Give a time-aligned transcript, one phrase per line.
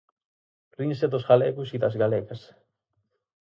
[0.79, 2.41] Rinse dos galegos e das galegas.